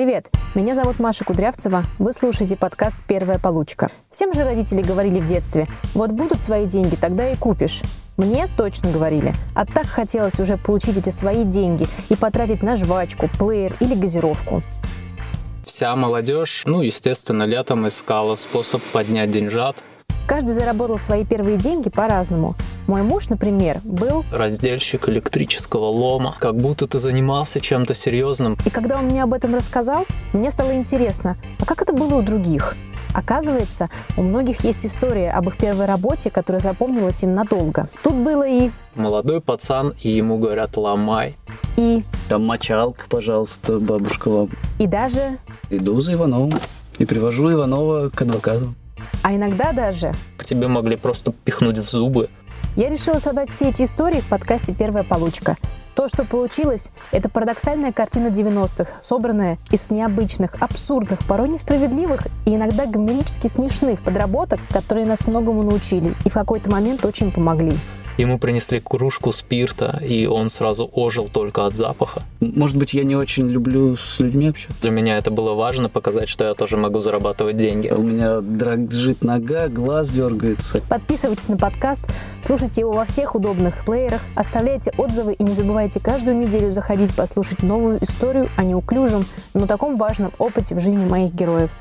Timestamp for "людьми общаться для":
74.20-74.90